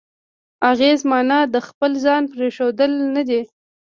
اغېز 0.69 0.99
معنا 1.09 1.39
د 1.53 1.55
خپل 1.67 1.91
ځان 2.05 2.23
پرېښوول 2.33 2.91
نه 3.15 3.23
دی. 3.29 3.41